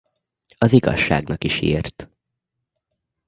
[0.57, 2.09] Az Igazságnak is írt.